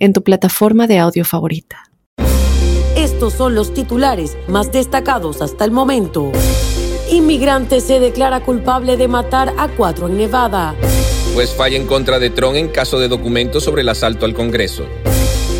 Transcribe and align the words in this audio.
en 0.00 0.12
tu 0.12 0.22
plataforma 0.24 0.88
de 0.88 0.98
audio 0.98 1.24
favorita. 1.24 1.84
Estos 2.96 3.34
son 3.34 3.54
los 3.54 3.72
titulares 3.72 4.36
más 4.48 4.72
destacados 4.72 5.40
hasta 5.42 5.64
el 5.64 5.70
momento. 5.70 6.32
Inmigrante 7.10 7.80
se 7.80 8.00
declara 8.00 8.40
culpable 8.40 8.96
de 8.96 9.08
matar 9.08 9.54
a 9.56 9.68
cuatro 9.68 10.08
en 10.08 10.16
Nevada. 10.16 10.74
Pues 11.34 11.54
falla 11.54 11.76
en 11.76 11.86
contra 11.86 12.18
de 12.18 12.30
Trump 12.30 12.56
en 12.56 12.68
caso 12.68 12.98
de 12.98 13.08
documentos 13.08 13.62
sobre 13.62 13.82
el 13.82 13.88
asalto 13.88 14.26
al 14.26 14.34
Congreso. 14.34 14.84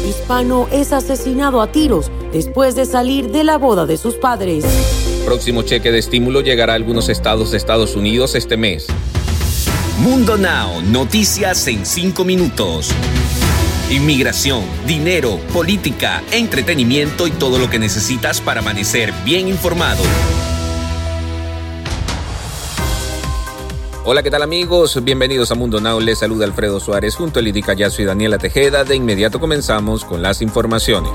Hispano 0.08 0.68
es 0.72 0.92
asesinado 0.92 1.60
a 1.60 1.70
tiros 1.70 2.10
después 2.32 2.74
de 2.74 2.86
salir 2.86 3.30
de 3.30 3.44
la 3.44 3.58
boda 3.58 3.86
de 3.86 3.96
sus 3.96 4.14
padres. 4.14 4.64
Próximo 5.24 5.62
cheque 5.62 5.92
de 5.92 5.98
estímulo 5.98 6.40
llegará 6.40 6.72
a 6.72 6.76
algunos 6.76 7.08
estados 7.08 7.50
de 7.50 7.58
Estados 7.58 7.94
Unidos 7.94 8.34
este 8.34 8.56
mes. 8.56 8.86
Mundo 9.98 10.38
Now, 10.38 10.82
noticias 10.82 11.66
en 11.68 11.84
cinco 11.84 12.24
minutos. 12.24 12.90
Inmigración, 13.90 14.62
dinero, 14.86 15.40
política, 15.52 16.22
entretenimiento 16.30 17.26
y 17.26 17.32
todo 17.32 17.58
lo 17.58 17.68
que 17.68 17.80
necesitas 17.80 18.40
para 18.40 18.60
amanecer 18.60 19.12
bien 19.24 19.48
informado. 19.48 20.00
Hola, 24.04 24.22
¿qué 24.22 24.30
tal 24.30 24.44
amigos? 24.44 25.02
Bienvenidos 25.02 25.50
a 25.50 25.56
Mundo 25.56 25.80
Now. 25.80 25.98
Les 25.98 26.20
saluda 26.20 26.44
Alfredo 26.44 26.78
Suárez 26.78 27.16
junto 27.16 27.40
a 27.40 27.42
Lidia 27.42 27.62
Callazo 27.66 28.00
y 28.00 28.04
Daniela 28.04 28.38
Tejeda. 28.38 28.84
De 28.84 28.94
inmediato 28.94 29.40
comenzamos 29.40 30.04
con 30.04 30.22
las 30.22 30.40
informaciones. 30.40 31.10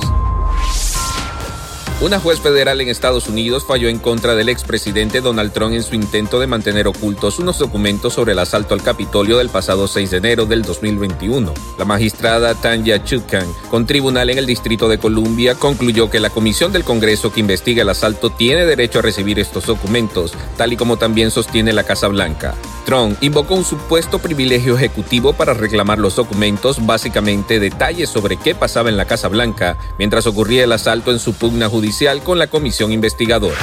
Una 2.02 2.20
juez 2.20 2.42
federal 2.42 2.82
en 2.82 2.90
Estados 2.90 3.30
Unidos 3.30 3.64
falló 3.66 3.88
en 3.88 4.00
contra 4.00 4.36
del 4.36 4.50
expresidente 4.50 5.22
Donald 5.22 5.54
Trump 5.54 5.74
en 5.74 5.82
su 5.82 5.96
intento 5.96 6.42
de 6.42 6.46
mantener 6.46 6.88
ocultos 6.88 7.40
unos 7.40 7.58
documentos 7.58 8.14
sobre 8.14 8.34
el 8.34 8.40
asalto 8.40 8.74
al 8.74 8.84
Capitolio 8.84 9.38
del 9.38 9.48
pasado 9.48 9.88
6 9.88 10.12
de 10.12 10.18
enero 10.18 10.46
del 10.46 10.64
2021. 10.64 11.54
La 11.80 11.86
magistrada 11.86 12.54
Tanya 12.54 13.02
Chutkan, 13.02 13.48
con 13.72 13.86
tribunal 13.86 14.30
en 14.30 14.38
el 14.38 14.46
Distrito 14.46 14.90
de 14.90 14.98
Columbia, 14.98 15.56
concluyó 15.56 16.10
que 16.10 16.20
la 16.20 16.30
comisión 16.30 16.74
del 16.74 16.84
Congreso 16.84 17.32
que 17.32 17.40
investiga 17.40 17.84
el 17.84 17.90
asalto 17.90 18.30
tiene 18.30 18.66
derecho 18.66 19.00
a 19.00 19.02
recibir 19.02 19.40
estos 19.40 19.66
documentos, 19.66 20.34
tal 20.58 20.74
y 20.74 20.78
como 20.78 20.98
también 20.98 21.32
sostiene 21.32 21.72
la 21.72 21.86
Casa 21.86 22.10
Blanca. 22.10 22.56
Trump 22.86 23.18
invocó 23.24 23.56
un 23.56 23.64
supuesto 23.64 24.20
privilegio 24.20 24.76
ejecutivo 24.76 25.34
para 25.34 25.54
reclamar 25.54 25.98
los 25.98 26.18
documentos, 26.18 26.86
básicamente 26.86 27.60
detalles 27.60 28.10
sobre 28.10 28.38
qué 28.38 28.54
pasaba 28.54 28.90
en 28.90 28.98
la 28.98 29.06
Casa 29.06 29.30
Blanca 29.30 29.78
mientras 29.98 30.28
ocurría 30.28 30.66
el 30.66 30.72
asalto 30.74 31.12
en 31.12 31.18
su 31.18 31.34
pugna 31.34 31.68
judicial 31.68 31.85
con 32.24 32.40
la 32.40 32.48
comisión 32.48 32.92
investigadora. 32.92 33.58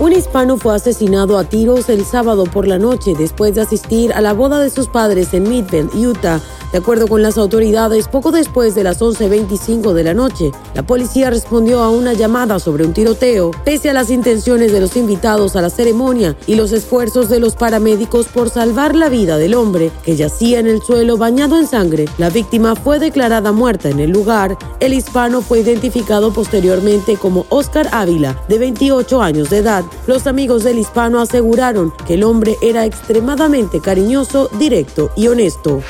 Un 0.00 0.12
hispano 0.12 0.56
fue 0.56 0.76
asesinado 0.76 1.38
a 1.38 1.44
tiros 1.44 1.88
el 1.88 2.04
sábado 2.04 2.44
por 2.44 2.68
la 2.68 2.78
noche 2.78 3.14
después 3.18 3.56
de 3.56 3.62
asistir 3.62 4.12
a 4.12 4.20
la 4.20 4.32
boda 4.32 4.60
de 4.60 4.70
sus 4.70 4.86
padres 4.86 5.34
en 5.34 5.48
Midvale, 5.48 5.88
Utah. 5.94 6.40
De 6.72 6.78
acuerdo 6.78 7.08
con 7.08 7.22
las 7.22 7.38
autoridades, 7.38 8.08
poco 8.08 8.30
después 8.30 8.74
de 8.74 8.84
las 8.84 9.00
11.25 9.00 9.94
de 9.94 10.04
la 10.04 10.12
noche, 10.12 10.52
la 10.74 10.82
policía 10.82 11.30
respondió 11.30 11.82
a 11.82 11.90
una 11.90 12.12
llamada 12.12 12.58
sobre 12.58 12.84
un 12.84 12.92
tiroteo, 12.92 13.52
pese 13.64 13.88
a 13.88 13.94
las 13.94 14.10
intenciones 14.10 14.70
de 14.70 14.80
los 14.80 14.94
invitados 14.96 15.56
a 15.56 15.62
la 15.62 15.70
ceremonia 15.70 16.36
y 16.46 16.56
los 16.56 16.72
esfuerzos 16.72 17.30
de 17.30 17.40
los 17.40 17.56
paramédicos 17.56 18.26
por 18.28 18.50
salvar 18.50 18.94
la 18.94 19.08
vida 19.08 19.38
del 19.38 19.54
hombre 19.54 19.90
que 20.04 20.16
yacía 20.16 20.60
en 20.60 20.66
el 20.66 20.82
suelo 20.82 21.16
bañado 21.16 21.58
en 21.58 21.66
sangre. 21.66 22.04
La 22.18 22.28
víctima 22.28 22.76
fue 22.76 22.98
declarada 22.98 23.50
muerta 23.50 23.88
en 23.88 24.00
el 24.00 24.10
lugar. 24.10 24.58
El 24.80 24.92
hispano 24.92 25.40
fue 25.40 25.60
identificado 25.60 26.34
posteriormente 26.34 27.16
como 27.16 27.46
Oscar 27.48 27.88
Ávila, 27.92 28.42
de 28.48 28.58
28 28.58 29.22
años 29.22 29.48
de 29.48 29.58
edad. 29.58 29.84
Los 30.06 30.26
amigos 30.26 30.64
del 30.64 30.78
hispano 30.78 31.20
aseguraron 31.20 31.94
que 32.06 32.14
el 32.14 32.24
hombre 32.24 32.58
era 32.60 32.84
extremadamente 32.84 33.80
cariñoso, 33.80 34.50
directo 34.58 35.10
y 35.16 35.28
honesto. 35.28 35.80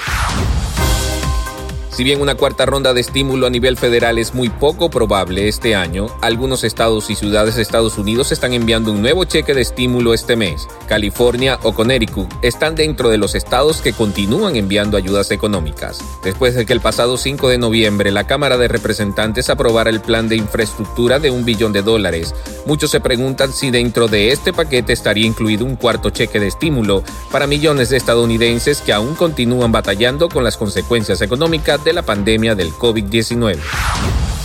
Si 1.98 2.04
bien 2.04 2.20
una 2.20 2.36
cuarta 2.36 2.64
ronda 2.64 2.94
de 2.94 3.00
estímulo 3.00 3.48
a 3.48 3.50
nivel 3.50 3.76
federal 3.76 4.18
es 4.18 4.32
muy 4.32 4.50
poco 4.50 4.88
probable 4.88 5.48
este 5.48 5.74
año, 5.74 6.06
algunos 6.20 6.62
estados 6.62 7.10
y 7.10 7.16
ciudades 7.16 7.56
de 7.56 7.62
Estados 7.62 7.98
Unidos 7.98 8.30
están 8.30 8.52
enviando 8.52 8.92
un 8.92 9.02
nuevo 9.02 9.24
cheque 9.24 9.52
de 9.52 9.62
estímulo 9.62 10.14
este 10.14 10.36
mes. 10.36 10.68
California 10.86 11.58
o 11.64 11.74
Connecticut 11.74 12.32
están 12.40 12.76
dentro 12.76 13.08
de 13.08 13.18
los 13.18 13.34
estados 13.34 13.80
que 13.80 13.92
continúan 13.92 14.54
enviando 14.54 14.96
ayudas 14.96 15.32
económicas. 15.32 15.98
Después 16.22 16.54
de 16.54 16.66
que 16.66 16.72
el 16.72 16.80
pasado 16.80 17.16
5 17.16 17.48
de 17.48 17.58
noviembre 17.58 18.12
la 18.12 18.28
Cámara 18.28 18.56
de 18.58 18.68
Representantes 18.68 19.50
aprobara 19.50 19.90
el 19.90 20.00
plan 20.00 20.28
de 20.28 20.36
infraestructura 20.36 21.18
de 21.18 21.32
un 21.32 21.44
billón 21.44 21.72
de 21.72 21.82
dólares, 21.82 22.32
muchos 22.64 22.92
se 22.92 23.00
preguntan 23.00 23.52
si 23.52 23.72
dentro 23.72 24.06
de 24.06 24.30
este 24.30 24.52
paquete 24.52 24.92
estaría 24.92 25.26
incluido 25.26 25.64
un 25.64 25.74
cuarto 25.74 26.10
cheque 26.10 26.38
de 26.38 26.46
estímulo 26.46 27.02
para 27.32 27.48
millones 27.48 27.88
de 27.88 27.96
estadounidenses 27.96 28.82
que 28.82 28.92
aún 28.92 29.16
continúan 29.16 29.72
batallando 29.72 30.28
con 30.28 30.44
las 30.44 30.56
consecuencias 30.56 31.22
económicas 31.22 31.87
de 31.88 31.94
la 31.94 32.02
pandemia 32.02 32.54
del 32.54 32.70
COVID-19. 32.74 34.37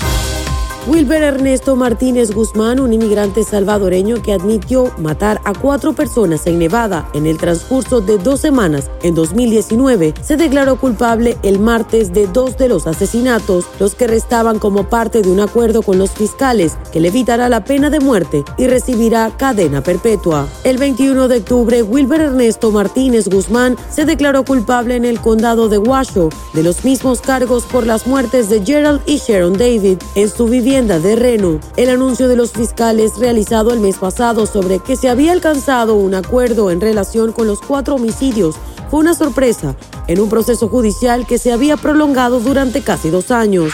Wilber 0.86 1.24
Ernesto 1.24 1.78
Martínez 1.78 2.32
Guzmán, 2.32 2.82
un 2.82 2.92
inmigrante 2.92 3.46
salvadoreño 3.46 4.22
que 4.22 4.34
admitió 4.34 4.92
matar 4.98 5.40
a 5.46 5.54
cuatro 5.54 5.94
personas 5.94 6.46
en 6.46 6.60
Nevada 6.60 7.08
en 7.14 7.26
el 7.26 7.38
transcurso 7.38 8.02
de 8.02 8.18
dos 8.18 8.42
semanas 8.42 8.92
en 9.02 9.16
2019, 9.16 10.14
se 10.22 10.36
declaró 10.36 10.76
culpable 10.76 11.38
el 11.42 11.60
martes 11.60 12.12
de 12.12 12.28
dos 12.28 12.58
de 12.58 12.68
los 12.68 12.86
asesinatos, 12.86 13.66
los 13.80 13.96
que 13.96 14.08
restaban 14.08 14.60
como 14.60 14.90
parte 14.90 15.22
de 15.22 15.32
un 15.32 15.40
acuerdo 15.40 15.84
con 15.84 15.98
los 15.98 16.12
fiscales 16.12 16.78
que 16.92 17.00
le 17.00 17.08
evitará 17.08 17.48
la 17.48 17.64
pena 17.64 17.90
de 17.90 18.02
muerte 18.02 18.44
y 18.58 18.68
recibirá 18.68 19.32
cadena 19.38 19.82
perpetua. 19.82 20.50
El 20.66 20.80
21 20.80 21.30
de 21.30 21.38
octubre, 21.38 21.82
Wilber 21.82 22.20
Ernesto 22.20 22.72
Martínez 22.72 23.30
Guzmán 23.30 23.78
se 23.90 24.04
declaró 24.04 24.44
culpable 24.44 24.98
en 24.98 25.06
el 25.06 25.22
condado 25.22 25.70
de 25.70 25.78
Washoe 25.78 26.30
de 26.52 26.64
los 26.64 26.84
mismos 26.84 27.22
cargos 27.22 27.64
por 27.64 27.88
las 27.88 28.06
muertes 28.06 28.50
de 28.50 28.66
Gerald 28.66 29.00
y 29.06 29.20
Sharon 29.20 29.54
David 29.54 30.00
en 30.16 30.30
su 30.30 30.48
vivienda 30.48 30.73
de 30.74 31.16
Reno. 31.16 31.60
El 31.78 31.92
anuncio 31.92 32.28
de 32.28 32.36
los 32.36 32.52
fiscales 32.52 33.20
realizado 33.20 33.72
el 33.74 33.80
mes 33.80 33.98
pasado 33.98 34.48
sobre 34.48 34.80
que 34.80 34.96
se 34.96 35.08
había 35.08 35.32
alcanzado 35.32 35.94
un 35.94 36.16
acuerdo 36.16 36.72
en 36.72 36.82
relación 36.82 37.32
con 37.32 37.46
los 37.46 37.62
cuatro 37.62 37.94
homicidios 37.94 38.56
fue 38.90 39.02
una 39.02 39.14
sorpresa 39.14 39.76
en 40.08 40.20
un 40.20 40.30
proceso 40.30 40.68
judicial 40.70 41.28
que 41.28 41.38
se 41.38 41.52
había 41.52 41.78
prolongado 41.78 42.40
durante 42.40 42.82
casi 42.82 43.12
dos 43.12 43.30
años. 43.30 43.72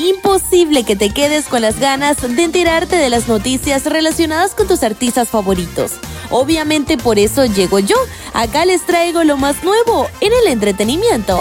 Imposible 0.00 0.82
que 0.82 0.96
te 0.96 1.10
quedes 1.10 1.46
con 1.46 1.62
las 1.62 1.78
ganas 1.78 2.16
de 2.20 2.42
enterarte 2.42 2.96
de 2.96 3.10
las 3.10 3.28
noticias 3.28 3.84
relacionadas 3.84 4.56
con 4.56 4.66
tus 4.66 4.82
artistas 4.82 5.28
favoritos. 5.28 5.92
Obviamente 6.30 6.98
por 6.98 7.20
eso 7.20 7.44
llego 7.44 7.78
yo. 7.78 7.96
Acá 8.34 8.64
les 8.64 8.84
traigo 8.84 9.22
lo 9.22 9.36
más 9.36 9.62
nuevo 9.62 10.08
en 10.20 10.32
el 10.32 10.52
entretenimiento. 10.52 11.38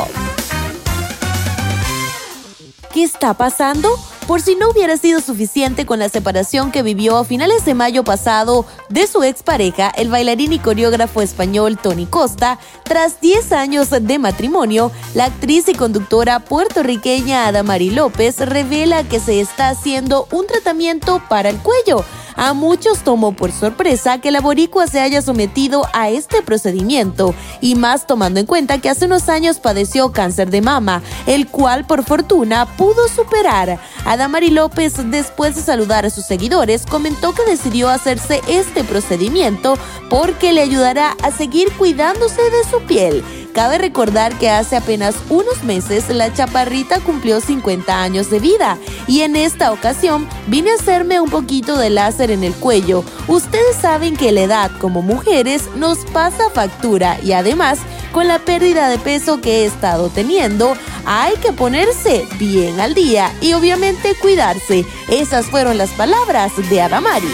¿Qué 2.97 3.03
está 3.03 3.35
pasando? 3.35 3.95
Por 4.25 4.41
si 4.41 4.55
no 4.55 4.71
hubiera 4.71 4.97
sido 4.97 5.21
suficiente 5.21 5.85
con 5.85 5.99
la 5.99 6.09
separación 6.09 6.71
que 6.71 6.81
vivió 6.81 7.17
a 7.17 7.25
finales 7.25 7.63
de 7.63 7.75
mayo 7.75 8.03
pasado 8.03 8.65
de 8.89 9.05
su 9.05 9.21
expareja, 9.21 9.89
el 9.89 10.09
bailarín 10.09 10.51
y 10.51 10.57
coreógrafo 10.57 11.21
español 11.21 11.77
Tony 11.77 12.07
Costa, 12.07 12.57
tras 12.81 13.21
10 13.21 13.51
años 13.51 13.91
de 13.91 14.17
matrimonio, 14.17 14.91
la 15.13 15.25
actriz 15.25 15.69
y 15.69 15.75
conductora 15.75 16.39
puertorriqueña 16.39 17.45
Adamari 17.45 17.91
López 17.91 18.39
revela 18.39 19.03
que 19.03 19.19
se 19.19 19.41
está 19.41 19.69
haciendo 19.69 20.27
un 20.31 20.47
tratamiento 20.47 21.21
para 21.29 21.49
el 21.49 21.59
cuello 21.59 22.03
a 22.37 22.53
muchos 22.53 22.99
tomó 22.99 23.33
por 23.33 23.51
sorpresa 23.51 24.19
que 24.19 24.31
la 24.31 24.39
boricua 24.39 24.87
se 24.87 25.01
haya 25.01 25.21
sometido 25.21 25.85
a 25.93 26.09
este 26.09 26.41
procedimiento, 26.41 27.35
y 27.59 27.75
más 27.75 28.07
tomando 28.07 28.39
en 28.39 28.45
cuenta 28.45 28.77
que 28.77 28.89
hace 28.89 29.05
unos 29.05 29.27
años 29.27 29.59
padeció 29.59 30.11
cáncer 30.11 30.49
de 30.49 30.61
mama, 30.61 31.01
el 31.25 31.47
cual 31.47 31.85
por 31.85 32.05
fortuna 32.05 32.65
pudo 32.77 33.07
superar. 33.09 33.79
Adamari 34.05 34.51
López, 34.51 34.93
después 35.09 35.55
de 35.55 35.61
saludar 35.61 36.05
a 36.05 36.09
sus 36.09 36.25
seguidores, 36.25 36.85
comentó 36.85 37.33
que 37.33 37.43
decidió 37.43 37.89
hacerse 37.89 38.41
este 38.47 38.83
procedimiento 38.83 39.77
porque 40.09 40.53
le 40.53 40.61
ayudará 40.61 41.17
a 41.23 41.31
seguir 41.31 41.71
cuidándose 41.73 42.41
de 42.41 42.69
su 42.69 42.79
piel 42.85 43.46
Cabe 43.57 43.79
recordar 43.79 44.37
que 44.37 44.51
hace 44.51 44.75
apenas 44.75 45.15
unos 45.29 45.63
meses 45.63 46.09
la 46.09 46.31
chaparrita 46.31 46.99
cumplió 46.99 47.41
50 47.41 48.03
años 48.03 48.29
de 48.29 48.37
vida 48.39 48.77
y 49.07 49.21
en 49.21 49.35
esta 49.35 49.71
ocasión 49.71 50.29
vine 50.45 50.69
a 50.69 50.75
hacerme 50.75 51.19
un 51.19 51.31
poquito 51.31 51.75
de 51.75 51.89
láser 51.89 52.29
en 52.29 52.43
el 52.43 52.53
cuello. 52.53 53.03
Ustedes 53.27 53.75
saben 53.81 54.15
que 54.15 54.31
la 54.31 54.41
edad 54.41 54.71
como 54.77 55.01
mujeres 55.01 55.71
nos 55.75 56.05
pasa 56.05 56.51
factura 56.51 57.17
y 57.23 57.31
además 57.31 57.79
con 58.11 58.27
la 58.27 58.37
pérdida 58.37 58.89
de 58.89 58.99
peso 58.99 59.41
que 59.41 59.63
he 59.63 59.65
estado 59.65 60.09
teniendo, 60.09 60.77
hay 61.07 61.33
que 61.37 61.51
ponerse 61.51 62.27
bien 62.37 62.79
al 62.79 62.93
día 62.93 63.33
y 63.41 63.53
obviamente 63.53 64.13
cuidarse. 64.21 64.85
Esas 65.09 65.47
fueron 65.47 65.79
las 65.79 65.89
palabras 65.89 66.51
de 66.69 66.79
Adamari. 66.79 67.33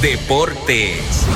Deportes. 0.00 1.26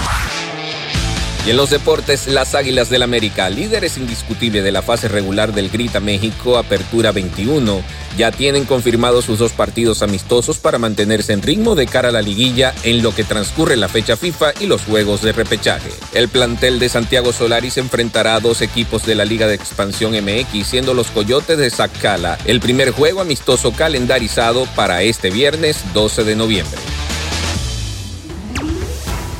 Y 1.47 1.51
en 1.51 1.59
los 1.59 1.69
deportes, 1.69 2.27
las 2.27 2.55
Águilas 2.55 2.89
del 2.89 3.03
América, 3.03 3.51
líderes 3.51 3.99
indiscutibles 3.99 4.65
de 4.65 4.73
la 4.73 4.81
fase 4.81 5.09
regular 5.09 5.53
del 5.53 5.69
Grita 5.69 6.01
México 6.01 6.57
Apertura 6.57 7.13
21, 7.13 7.83
ya 8.17 8.33
tienen 8.33 8.65
confirmados 8.65 9.27
sus 9.27 9.41
dos 9.41 9.53
partidos 9.53 10.01
amistosos 10.01 10.57
para 10.57 10.79
mantenerse 10.79 11.35
en 11.35 11.43
ritmo 11.43 11.75
de 11.75 11.87
cara 11.87 12.09
a 12.09 12.13
la 12.13 12.23
liguilla 12.23 12.73
en 12.83 13.03
lo 13.03 13.15
que 13.15 13.25
transcurre 13.25 13.77
la 13.77 13.91
fecha 13.91 14.17
FIFA 14.17 14.55
y 14.59 14.67
los 14.67 14.85
juegos 14.85 15.21
de 15.21 15.33
repechaje. 15.33 15.91
El 16.15 16.31
plantel 16.31 16.79
de 16.79 16.89
Santiago 16.89 17.31
Solaris 17.31 17.77
enfrentará 17.77 18.37
a 18.37 18.41
dos 18.41 18.63
equipos 18.63 19.05
de 19.05 19.15
la 19.15 19.27
Liga 19.27 19.47
de 19.47 19.55
Expansión 19.55 20.13
MX, 20.13 20.67
siendo 20.67 20.95
los 20.95 21.09
Coyotes 21.09 21.59
de 21.59 21.69
Zacala 21.69 22.39
el 22.47 22.61
primer 22.61 22.91
juego 22.91 23.21
amistoso 23.21 23.73
calendarizado 23.73 24.65
para 24.75 25.03
este 25.03 25.29
viernes 25.29 25.85
12 25.93 26.25
de 26.25 26.37
noviembre. 26.37 26.94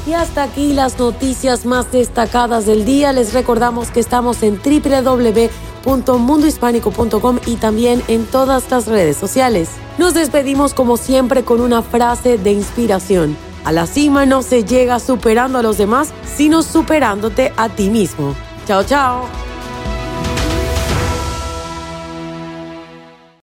Y 0.07 0.13
hasta 0.13 0.43
aquí 0.43 0.75
las 0.75 0.99
noticias 0.99 1.65
más 1.65 1.91
destacadas 1.91 2.67
del 2.67 2.85
día. 2.85 3.15
Les 3.15 3.33
recordamos 3.33 3.91
que 3.91 4.01
estamos 4.01 4.43
en 4.43 4.61
www.mundohispánico.com 4.63 7.39
y 7.47 7.57
también 7.57 8.03
en 8.09 8.27
todas 8.27 8.71
las 8.71 8.87
redes 8.87 9.17
sociales. 9.17 9.71
Nos 9.97 10.13
despedimos 10.13 10.75
como 10.75 10.99
siempre 10.99 11.45
con 11.45 11.63
una 11.63 11.81
frase 11.83 12.37
de 12.37 12.53
inspiración. 12.53 13.39
A 13.65 13.73
la 13.73 13.87
cima 13.87 14.27
no 14.27 14.43
se 14.43 14.65
llega 14.65 15.01
superando 15.01 15.59
a 15.59 15.63
los 15.63 15.79
demás, 15.79 16.13
sino 16.37 16.63
superándote 16.63 17.55
a 17.57 17.71
ti 17.71 17.89
mismo. 17.89 18.35
Chao, 18.67 18.85
chao. 18.85 19.25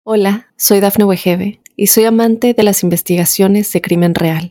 Hola, 0.03 0.49
soy 0.57 0.81
Dafne 0.81 1.05
Wegebe 1.05 1.61
y 1.77 1.87
soy 1.89 2.07
amante 2.07 2.55
de 2.55 2.63
las 2.65 2.83
investigaciones 2.83 3.71
de 3.73 3.81
crimen 3.81 4.17
real. 4.17 4.51